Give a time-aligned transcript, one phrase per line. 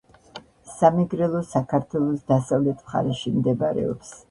[0.77, 4.15] სამეგრელო საქართველოს დასავლეთ მხარეში მდებარეობს